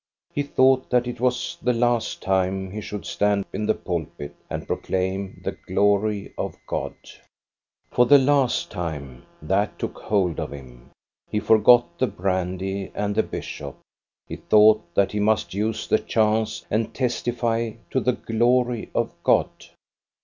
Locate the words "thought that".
0.41-1.05, 14.37-15.11